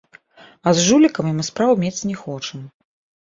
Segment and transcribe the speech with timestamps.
[0.69, 2.65] А з жулікамі мы спраў мець не хочам.